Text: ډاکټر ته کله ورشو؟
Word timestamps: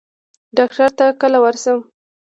ډاکټر 0.57 0.89
ته 0.97 1.05
کله 1.21 1.37
ورشو؟ 1.43 1.75